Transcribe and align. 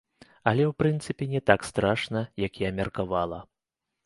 Але, 0.51 0.63
у 0.69 0.73
прынцыпе, 0.83 1.27
не 1.33 1.41
так 1.49 1.67
страшна, 1.69 2.25
як 2.47 2.59
я 2.67 2.73
меркавала. 2.81 3.39